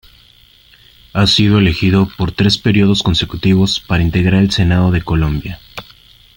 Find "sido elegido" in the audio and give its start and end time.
1.27-2.09